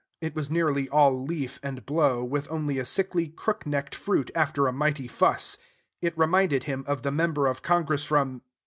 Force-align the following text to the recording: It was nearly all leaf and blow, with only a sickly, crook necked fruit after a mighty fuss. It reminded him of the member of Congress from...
It 0.19 0.33
was 0.33 0.49
nearly 0.49 0.89
all 0.89 1.23
leaf 1.25 1.59
and 1.61 1.85
blow, 1.85 2.23
with 2.23 2.49
only 2.49 2.79
a 2.79 2.85
sickly, 2.87 3.27
crook 3.27 3.67
necked 3.67 3.93
fruit 3.93 4.31
after 4.33 4.65
a 4.65 4.73
mighty 4.73 5.07
fuss. 5.07 5.59
It 6.01 6.17
reminded 6.17 6.63
him 6.63 6.83
of 6.87 7.03
the 7.03 7.11
member 7.11 7.45
of 7.45 7.61
Congress 7.61 8.03
from... 8.03 8.41